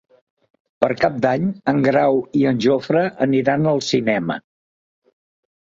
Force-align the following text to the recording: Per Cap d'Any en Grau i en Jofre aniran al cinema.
Per 0.83 0.87
Cap 1.03 1.19
d'Any 1.25 1.45
en 1.73 1.83
Grau 1.89 2.17
i 2.41 2.43
en 2.53 2.63
Jofre 2.67 3.05
aniran 3.29 3.71
al 3.75 3.85
cinema. 3.93 4.41